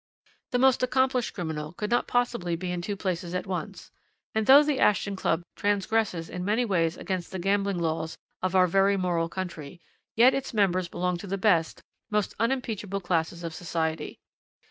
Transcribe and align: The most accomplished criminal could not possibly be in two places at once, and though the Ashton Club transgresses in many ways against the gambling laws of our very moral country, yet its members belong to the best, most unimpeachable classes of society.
The 0.49 0.57
most 0.57 0.81
accomplished 0.81 1.35
criminal 1.35 1.73
could 1.73 1.91
not 1.91 2.07
possibly 2.07 2.55
be 2.55 2.71
in 2.71 2.81
two 2.81 2.95
places 2.95 3.35
at 3.35 3.45
once, 3.45 3.91
and 4.33 4.47
though 4.47 4.63
the 4.63 4.79
Ashton 4.79 5.15
Club 5.15 5.43
transgresses 5.55 6.27
in 6.27 6.43
many 6.43 6.65
ways 6.65 6.97
against 6.97 7.31
the 7.31 7.37
gambling 7.37 7.77
laws 7.77 8.17
of 8.41 8.55
our 8.55 8.65
very 8.65 8.97
moral 8.97 9.29
country, 9.29 9.79
yet 10.15 10.33
its 10.33 10.55
members 10.55 10.87
belong 10.87 11.17
to 11.17 11.27
the 11.27 11.37
best, 11.37 11.83
most 12.09 12.33
unimpeachable 12.39 12.99
classes 12.99 13.43
of 13.43 13.53
society. 13.53 14.19